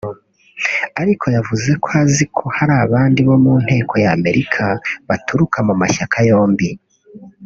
Ariko 1.01 1.25
yavuze 1.35 1.69
ko 1.81 1.87
azi 2.01 2.25
ko 2.35 2.43
hari 2.57 2.73
abandi 2.85 3.19
bo 3.27 3.35
mu 3.43 3.53
nteko 3.63 3.93
y’Amerika 4.03 4.63
baturuka 5.07 5.57
mu 5.67 5.73
mashyaka 5.81 6.17
yombi 6.29 6.69